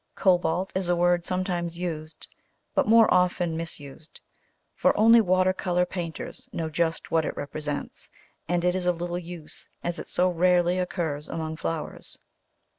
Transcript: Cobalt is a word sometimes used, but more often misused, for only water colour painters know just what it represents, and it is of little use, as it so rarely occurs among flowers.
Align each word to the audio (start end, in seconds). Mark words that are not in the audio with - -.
Cobalt 0.15 0.71
is 0.73 0.89
a 0.89 0.95
word 0.95 1.27
sometimes 1.27 1.77
used, 1.77 2.27
but 2.73 2.87
more 2.87 3.13
often 3.13 3.55
misused, 3.55 4.19
for 4.73 4.97
only 4.97 5.21
water 5.21 5.53
colour 5.53 5.85
painters 5.85 6.49
know 6.51 6.71
just 6.71 7.11
what 7.11 7.23
it 7.23 7.37
represents, 7.37 8.09
and 8.49 8.65
it 8.65 8.73
is 8.73 8.87
of 8.87 8.99
little 8.99 9.19
use, 9.19 9.69
as 9.83 9.99
it 9.99 10.07
so 10.07 10.27
rarely 10.27 10.79
occurs 10.79 11.29
among 11.29 11.55
flowers. 11.55 12.17